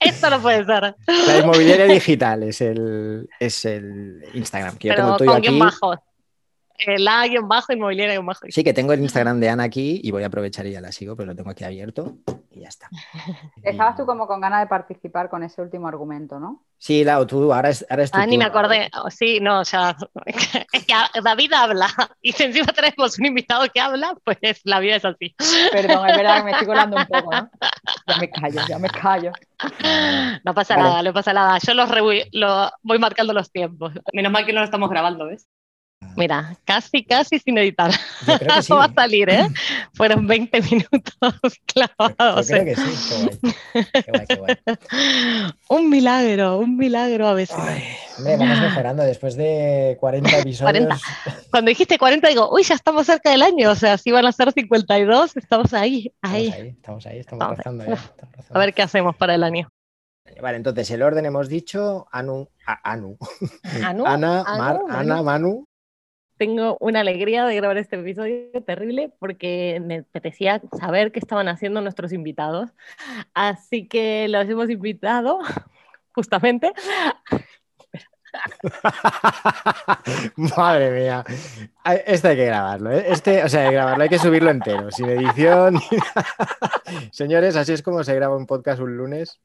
Esto 0.00 0.30
no 0.30 0.40
puede 0.40 0.64
ser. 0.64 0.96
La 1.06 1.38
inmobiliaria 1.38 1.86
digital 1.86 2.42
es 2.42 2.60
el, 2.60 3.28
es 3.38 3.64
el 3.64 4.24
Instagram. 4.34 4.76
Que 4.76 4.88
yo 4.88 4.94
tengo 4.94 5.08
Pero 5.08 5.14
el 5.14 5.18
tuyo 5.18 5.32
con 5.32 5.42
guion 5.42 5.54
aquí. 5.54 5.60
bajo. 5.80 6.02
El 6.78 7.06
A 7.08 7.26
guion 7.26 7.48
bajo, 7.48 7.72
inmobiliaria 7.72 8.14
guion 8.14 8.26
bajo. 8.26 8.46
Sí, 8.48 8.62
que 8.62 8.72
tengo 8.72 8.92
el 8.92 9.00
Instagram 9.00 9.40
de 9.40 9.48
Ana 9.50 9.64
aquí 9.64 10.00
y 10.02 10.10
voy 10.10 10.22
a 10.22 10.26
aprovechar 10.26 10.66
y 10.66 10.72
ya 10.72 10.80
la 10.80 10.92
sigo, 10.92 11.16
pero 11.16 11.26
lo 11.26 11.36
tengo 11.36 11.50
aquí 11.50 11.64
abierto 11.64 12.18
y 12.50 12.60
ya 12.60 12.68
está. 12.68 12.88
Estabas 13.62 13.96
tú 13.96 14.06
como 14.06 14.26
con 14.26 14.40
ganas 14.40 14.60
de 14.60 14.66
participar 14.68 15.28
con 15.28 15.42
ese 15.42 15.60
último 15.60 15.88
argumento, 15.88 16.38
¿no? 16.38 16.62
Sí, 16.78 17.02
Lau, 17.02 17.26
tú, 17.26 17.52
ahora 17.52 17.70
es, 17.70 17.84
ahora 17.90 18.04
es 18.04 18.10
tu 18.12 18.18
Ah, 18.18 18.26
ni 18.26 18.38
me 18.38 18.44
acordé. 18.44 18.88
Oh, 19.02 19.10
sí, 19.10 19.40
no, 19.40 19.62
ya. 19.64 19.96
Es 20.72 20.86
que 20.86 20.94
David 21.22 21.52
habla 21.52 21.88
y 22.22 22.32
si 22.32 22.44
encima 22.44 22.66
tenemos 22.72 23.18
un 23.18 23.26
invitado 23.26 23.66
que 23.72 23.80
habla, 23.80 24.14
pues 24.24 24.38
la 24.64 24.78
vida 24.78 24.96
es 24.96 25.04
así. 25.04 25.34
Perdón, 25.72 26.08
es 26.08 26.16
verdad 26.16 26.38
que 26.38 26.44
me 26.44 26.50
estoy 26.52 26.66
colando 26.66 26.96
un 26.96 27.06
poco, 27.06 27.30
¿no? 27.32 27.50
Ya 28.06 28.16
me 28.18 28.30
callo, 28.30 28.60
ya 28.68 28.78
me 28.78 28.88
callo. 28.88 29.32
No 30.44 30.54
pasa 30.54 30.76
Vale. 30.76 30.88
nada, 30.88 31.02
no 31.02 31.12
pasa 31.12 31.32
nada. 31.32 31.58
Yo 31.58 31.74
los 31.74 31.90
revoy- 31.90 32.28
lo, 32.32 32.70
voy 32.82 32.98
marcando 32.98 33.32
los 33.32 33.50
tiempos. 33.50 33.92
Menos 34.12 34.30
mal 34.30 34.46
que 34.46 34.52
no 34.52 34.60
lo 34.60 34.64
estamos 34.64 34.88
grabando, 34.90 35.26
¿ves? 35.26 35.48
Mira, 36.18 36.56
casi, 36.64 37.04
casi 37.04 37.38
sin 37.38 37.56
editar. 37.58 37.92
Yo 38.26 38.38
creo 38.38 38.54
que 38.56 38.62
sí. 38.62 38.68
No 38.72 38.76
va 38.78 38.84
a 38.86 38.92
salir, 38.92 39.30
¿eh? 39.30 39.46
Fueron 39.94 40.26
20 40.26 40.60
minutos 40.62 41.14
Yo 41.22 41.50
clavados. 41.66 42.46
creo 42.48 42.62
¿eh? 42.62 42.64
que 42.64 42.76
sí. 42.76 43.28
Qué 43.72 44.04
guay, 44.08 44.26
qué 44.26 44.34
guay, 44.36 44.56
qué 44.56 44.72
guay. 44.72 45.52
Un 45.68 45.88
milagro, 45.90 46.58
un 46.58 46.76
milagro 46.76 47.28
a 47.28 47.34
veces. 47.34 47.56
Ay, 47.58 47.82
hombre, 48.18 48.36
vamos 48.36 48.60
mejorando 48.60 49.02
después 49.04 49.36
de 49.36 49.96
40 50.00 50.38
episodios. 50.38 50.60
40. 50.62 50.98
Cuando 51.50 51.68
dijiste 51.68 51.98
40, 51.98 52.28
digo, 52.28 52.52
uy, 52.52 52.62
ya 52.64 52.74
estamos 52.74 53.06
cerca 53.06 53.30
del 53.30 53.42
año. 53.42 53.70
O 53.70 53.74
sea, 53.76 53.96
si 53.98 54.10
van 54.10 54.26
a 54.26 54.32
ser 54.32 54.52
52, 54.52 55.36
estamos 55.36 55.72
ahí, 55.72 56.12
Estamos 56.22 56.34
ahí. 56.36 56.50
ahí, 56.52 56.68
estamos 56.68 57.06
ahí, 57.06 57.18
estamos 57.20 57.58
Estamos 57.58 57.86
ahí. 57.86 57.94
ya. 57.94 58.54
A 58.54 58.58
ver 58.58 58.74
qué 58.74 58.82
hacemos 58.82 59.14
para 59.16 59.34
el 59.34 59.44
año. 59.44 59.68
Vale, 60.42 60.58
entonces 60.58 60.90
el 60.90 61.02
orden 61.02 61.24
hemos 61.24 61.48
dicho 61.48 62.06
Anu, 62.12 62.48
a- 62.66 62.92
Anu, 62.92 63.16
Anu, 63.82 64.04
Ana, 64.06 64.42
Anu, 64.42 64.58
Mar, 64.58 64.78
Manu. 64.86 64.98
Ana, 64.98 65.22
Manu. 65.22 65.64
Tengo 66.38 66.76
una 66.80 67.00
alegría 67.00 67.44
de 67.44 67.56
grabar 67.56 67.78
este 67.78 67.96
episodio 67.96 68.50
terrible 68.64 69.12
porque 69.18 69.82
me 69.84 69.98
apetecía 69.98 70.62
saber 70.78 71.12
qué 71.12 71.18
estaban 71.18 71.48
haciendo 71.48 71.80
nuestros 71.80 72.12
invitados. 72.12 72.70
Así 73.34 73.88
que 73.88 74.28
los 74.28 74.48
hemos 74.48 74.70
invitado 74.70 75.40
justamente 76.14 76.72
Madre 80.36 80.90
mía. 80.90 81.24
Este 82.06 82.28
hay 82.28 82.36
que 82.36 82.46
grabarlo, 82.46 82.92
¿eh? 82.92 83.06
Este, 83.08 83.42
o 83.42 83.48
sea, 83.48 83.62
hay 83.62 83.68
que 83.68 83.74
grabarlo, 83.74 84.02
hay 84.02 84.08
que 84.08 84.18
subirlo 84.18 84.50
entero, 84.50 84.90
sin 84.90 85.08
edición. 85.08 85.78
Señores, 87.12 87.56
así 87.56 87.72
es 87.72 87.82
como 87.82 88.04
se 88.04 88.14
graba 88.14 88.36
un 88.36 88.46
podcast 88.46 88.80
un 88.80 88.96
lunes. 88.96 89.40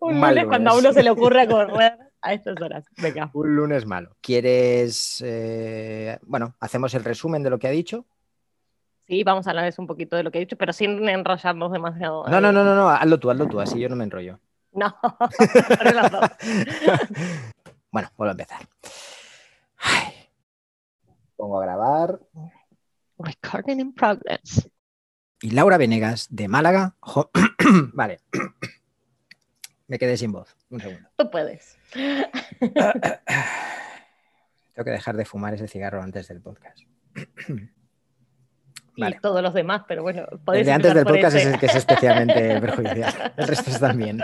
un 0.00 0.20
lunes 0.20 0.46
cuando 0.46 0.70
a 0.70 0.78
uno 0.78 0.92
se 0.92 1.02
le 1.02 1.10
ocurre 1.10 1.48
correr 1.48 2.09
a 2.22 2.32
estas 2.32 2.60
horas. 2.60 2.84
Venga. 2.96 3.30
Un 3.32 3.56
lunes 3.56 3.86
malo. 3.86 4.16
¿Quieres, 4.20 5.22
eh, 5.24 6.18
bueno, 6.22 6.54
hacemos 6.60 6.94
el 6.94 7.04
resumen 7.04 7.42
de 7.42 7.50
lo 7.50 7.58
que 7.58 7.68
ha 7.68 7.70
dicho? 7.70 8.06
Sí, 9.06 9.24
vamos 9.24 9.46
a 9.46 9.50
hablar 9.50 9.72
un 9.76 9.86
poquito 9.86 10.16
de 10.16 10.22
lo 10.22 10.30
que 10.30 10.38
he 10.38 10.42
dicho, 10.42 10.56
pero 10.56 10.72
sin 10.72 11.06
enrollarnos 11.08 11.72
demasiado. 11.72 12.26
No, 12.28 12.40
no, 12.40 12.52
no, 12.52 12.62
no, 12.62 12.76
no, 12.76 12.88
hazlo 12.88 13.18
tú, 13.18 13.30
hazlo 13.30 13.48
tú, 13.48 13.60
así 13.60 13.80
yo 13.80 13.88
no 13.88 13.96
me 13.96 14.04
enrollo. 14.04 14.38
No, 14.72 14.94
bueno, 17.90 18.08
vuelvo 18.16 18.30
a 18.30 18.32
empezar. 18.32 18.60
Ay. 19.78 20.12
Pongo 21.34 21.60
a 21.60 21.64
grabar. 21.64 22.20
Recording 23.18 23.80
in 23.80 23.92
progress. 23.92 24.70
Y 25.42 25.50
Laura 25.50 25.76
Venegas, 25.76 26.28
de 26.30 26.46
Málaga. 26.48 26.94
vale. 27.94 28.20
Me 29.90 29.98
quedé 29.98 30.16
sin 30.16 30.30
voz. 30.30 30.56
Un 30.70 30.80
segundo. 30.80 31.08
Tú 31.16 31.28
puedes. 31.32 31.76
Tengo 31.92 32.30
que 34.84 34.90
dejar 34.90 35.16
de 35.16 35.24
fumar 35.24 35.52
ese 35.54 35.66
cigarro 35.66 36.00
antes 36.00 36.28
del 36.28 36.40
podcast. 36.40 36.78
Y 38.94 39.18
todos 39.20 39.42
los 39.42 39.52
demás, 39.52 39.82
pero 39.88 40.04
bueno, 40.04 40.26
El 40.52 40.64
de 40.64 40.72
antes 40.72 40.94
del 40.94 41.04
podcast 41.04 41.36
es 41.36 41.42
ese. 41.42 41.54
el 41.54 41.58
que 41.60 41.66
es 41.66 41.74
especialmente 41.74 42.60
perjudicial. 42.60 43.32
El 43.36 43.48
resto 43.48 43.70
están 43.70 43.98
bien. 43.98 44.20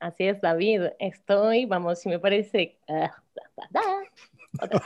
Así 0.00 0.26
es, 0.26 0.40
David. 0.40 0.86
Estoy, 0.98 1.66
vamos, 1.66 2.00
si 2.00 2.08
me 2.08 2.18
parece. 2.18 2.80
ah. 2.88 3.12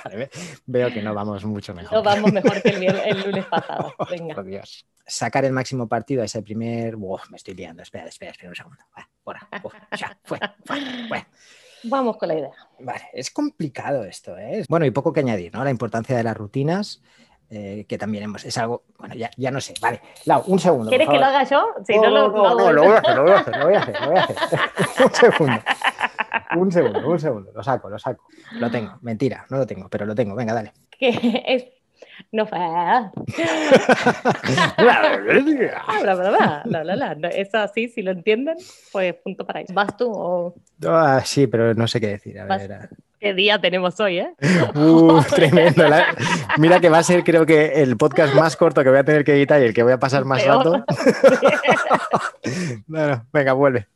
Vale, 0.04 0.28
veo 0.66 0.92
que 0.92 1.00
no 1.00 1.14
vamos 1.14 1.46
mucho 1.46 1.72
mejor. 1.72 1.94
No 1.94 2.02
vamos 2.02 2.30
mejor 2.30 2.60
que 2.60 2.68
el 2.70 3.20
lunes 3.26 3.46
pasado. 3.46 3.94
Venga. 4.10 4.34
Por 4.34 4.44
Dios. 4.44 4.86
Sacar 5.06 5.44
el 5.44 5.52
máximo 5.52 5.88
partido 5.88 6.22
a 6.22 6.26
ese 6.26 6.42
primer. 6.42 6.96
Uf, 6.96 7.30
me 7.30 7.36
estoy 7.36 7.54
liando. 7.54 7.82
Espera, 7.82 8.06
espera, 8.06 8.30
espera 8.30 8.50
un 8.50 8.56
segundo. 8.56 8.82
Va. 8.96 9.08
Uf, 9.62 9.74
ya, 9.98 10.18
fue, 10.24 10.38
fue, 10.64 10.80
fue. 11.08 11.26
Vamos 11.84 12.16
con 12.16 12.28
la 12.28 12.34
idea. 12.34 12.50
Vale, 12.80 13.08
es 13.12 13.30
complicado 13.30 14.04
esto, 14.04 14.38
¿eh? 14.38 14.64
Bueno, 14.68 14.86
y 14.86 14.90
poco 14.90 15.12
que 15.12 15.20
añadir, 15.20 15.52
¿no? 15.52 15.64
La 15.64 15.70
importancia 15.70 16.16
de 16.16 16.22
las 16.22 16.36
rutinas, 16.36 17.02
eh, 17.50 17.86
que 17.88 17.98
también 17.98 18.24
hemos, 18.24 18.44
es 18.44 18.56
algo, 18.56 18.84
bueno, 18.98 19.14
ya, 19.14 19.30
ya 19.36 19.50
no 19.50 19.60
sé. 19.60 19.74
Vale, 19.80 20.00
Lau, 20.24 20.42
un 20.46 20.58
segundo. 20.58 20.88
¿Quieres 20.88 21.08
que 21.08 21.18
lo 21.18 21.24
haga 21.24 21.44
yo? 21.44 21.66
Si 21.84 21.96
no, 21.96 22.10
no, 22.10 22.28
lo, 22.28 22.54
no, 22.54 22.72
lo 22.72 22.82
voy 22.82 22.92
a 22.92 22.98
hacer, 22.98 23.16
lo 23.16 23.22
voy 23.24 23.32
a 23.32 23.38
hacer, 23.38 23.56
lo 23.56 23.64
voy 23.64 23.74
a 23.74 23.80
hacer, 23.80 24.00
lo 24.00 24.06
voy 24.10 24.18
a 24.18 24.22
hacer. 24.22 24.36
un 25.04 25.12
segundo. 25.12 25.62
Un 26.56 26.72
segundo, 26.72 27.08
un 27.08 27.20
segundo. 27.20 27.52
Lo 27.52 27.62
saco, 27.62 27.90
lo 27.90 27.98
saco. 27.98 28.24
Lo 28.52 28.70
tengo. 28.70 28.98
Mentira, 29.02 29.46
no 29.50 29.58
lo 29.58 29.66
tengo, 29.66 29.88
pero 29.88 30.06
lo 30.06 30.14
tengo. 30.14 30.34
Venga, 30.34 30.54
dale. 30.54 30.72
Que 30.90 31.42
es. 31.46 31.81
No 32.30 32.46
fue. 32.46 32.58
ah, 32.60 33.10
bla, 36.02 36.14
bla, 36.14 36.62
bla, 36.64 37.14
bla, 37.14 37.28
Eso 37.30 37.58
así, 37.58 37.88
si 37.88 38.02
lo 38.02 38.10
entienden, 38.12 38.56
pues 38.92 39.14
punto 39.14 39.46
para 39.46 39.60
ellos. 39.60 39.74
¿Vas 39.74 39.96
tú 39.96 40.10
o.? 40.12 40.54
Ah, 40.86 41.22
sí, 41.24 41.46
pero 41.46 41.74
no 41.74 41.86
sé 41.86 42.00
qué 42.00 42.08
decir. 42.08 42.38
A 42.40 42.44
ver. 42.46 42.88
Qué 43.20 43.34
día 43.34 43.60
tenemos 43.60 44.00
hoy, 44.00 44.18
¿eh? 44.18 44.34
Uh, 44.74 45.22
tremendo. 45.34 45.88
La- 45.88 46.06
Mira 46.58 46.80
que 46.80 46.88
va 46.88 46.98
a 46.98 47.02
ser, 47.04 47.22
creo 47.22 47.46
que, 47.46 47.80
el 47.82 47.96
podcast 47.96 48.34
más 48.34 48.56
corto 48.56 48.82
que 48.82 48.88
voy 48.90 48.98
a 48.98 49.04
tener 49.04 49.22
que 49.24 49.34
editar 49.34 49.62
y 49.62 49.66
el 49.66 49.74
que 49.74 49.84
voy 49.84 49.92
a 49.92 50.00
pasar 50.00 50.24
más 50.24 50.42
Peor. 50.42 50.56
rato. 50.58 50.84
Bueno, 52.88 53.24
venga, 53.32 53.52
vuelve. 53.52 53.86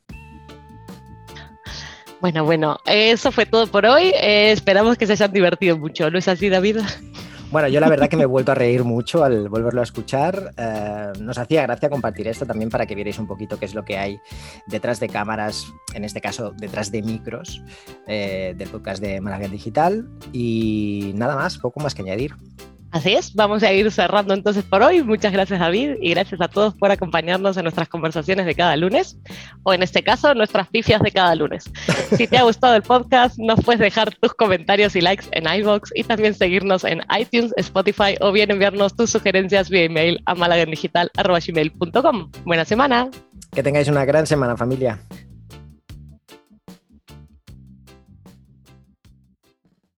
Bueno, 2.20 2.44
bueno, 2.44 2.78
eso 2.86 3.30
fue 3.32 3.46
todo 3.46 3.66
por 3.66 3.84
hoy. 3.84 4.12
Eh, 4.14 4.52
esperamos 4.52 4.96
que 4.96 5.06
se 5.06 5.12
hayan 5.12 5.32
divertido 5.32 5.76
mucho, 5.76 6.10
¿no 6.10 6.18
es 6.18 6.28
así, 6.28 6.48
David? 6.48 6.78
Bueno, 7.50 7.68
yo 7.68 7.78
la 7.78 7.88
verdad 7.88 8.08
que 8.08 8.16
me 8.16 8.24
he 8.24 8.26
vuelto 8.26 8.52
a 8.52 8.54
reír 8.56 8.82
mucho 8.82 9.22
al 9.22 9.48
volverlo 9.48 9.80
a 9.80 9.84
escuchar. 9.84 10.52
Eh, 10.56 11.12
nos 11.20 11.38
hacía 11.38 11.62
gracia 11.62 11.88
compartir 11.88 12.26
esto 12.26 12.44
también 12.44 12.70
para 12.70 12.86
que 12.86 12.94
vierais 12.94 13.18
un 13.18 13.26
poquito 13.26 13.58
qué 13.58 13.66
es 13.66 13.74
lo 13.74 13.84
que 13.84 13.96
hay 13.96 14.18
detrás 14.66 14.98
de 14.98 15.08
cámaras, 15.08 15.72
en 15.94 16.04
este 16.04 16.20
caso 16.20 16.52
detrás 16.56 16.90
de 16.90 17.02
micros 17.02 17.62
eh, 18.08 18.54
del 18.56 18.68
podcast 18.68 19.00
de 19.00 19.20
Malaguet 19.20 19.50
Digital. 19.50 20.08
Y 20.32 21.12
nada 21.14 21.36
más, 21.36 21.58
poco 21.58 21.80
más 21.80 21.94
que 21.94 22.02
añadir. 22.02 22.34
Así 22.96 23.12
es, 23.12 23.34
vamos 23.34 23.62
a 23.62 23.70
ir 23.74 23.92
cerrando 23.92 24.32
entonces 24.32 24.64
por 24.64 24.82
hoy. 24.82 25.02
Muchas 25.02 25.30
gracias 25.30 25.60
David 25.60 25.96
y 26.00 26.12
gracias 26.12 26.40
a 26.40 26.48
todos 26.48 26.72
por 26.74 26.90
acompañarnos 26.90 27.58
en 27.58 27.64
nuestras 27.64 27.90
conversaciones 27.90 28.46
de 28.46 28.54
cada 28.54 28.74
lunes, 28.74 29.18
o 29.64 29.74
en 29.74 29.82
este 29.82 30.02
caso, 30.02 30.32
nuestras 30.34 30.68
pifias 30.68 31.02
de 31.02 31.10
cada 31.10 31.34
lunes. 31.34 31.70
Si 32.16 32.26
te 32.26 32.38
ha 32.38 32.42
gustado 32.44 32.74
el 32.74 32.80
podcast, 32.80 33.38
nos 33.38 33.62
puedes 33.62 33.80
dejar 33.80 34.14
tus 34.14 34.32
comentarios 34.32 34.96
y 34.96 35.02
likes 35.02 35.26
en 35.32 35.44
iVoox 35.46 35.90
y 35.94 36.04
también 36.04 36.32
seguirnos 36.32 36.84
en 36.84 37.02
iTunes, 37.18 37.52
Spotify 37.58 38.16
o 38.22 38.32
bien 38.32 38.50
enviarnos 38.50 38.96
tus 38.96 39.10
sugerencias 39.10 39.68
vía 39.68 39.84
email 39.84 40.22
a 40.24 40.34
malagendigital.com. 40.34 42.30
Buena 42.46 42.64
semana. 42.64 43.10
Que 43.52 43.62
tengáis 43.62 43.88
una 43.88 44.06
gran 44.06 44.26
semana, 44.26 44.56
familia. 44.56 44.98